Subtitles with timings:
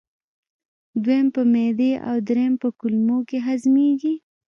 [1.03, 4.13] دویم په معدې او دریم په کولمو کې هضمېږي.